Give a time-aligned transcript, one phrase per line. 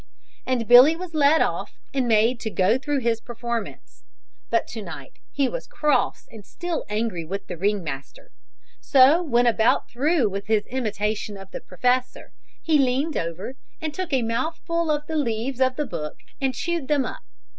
[0.47, 4.03] And Billy was led off and made to go through his performance.
[4.49, 8.31] But to night he was cross and still angry with the ring master.
[8.79, 12.33] So when about through with his imitation of the professor,
[12.63, 16.87] he leaned over and took a mouthful of the leaves of the book and chewed
[16.87, 17.21] them up.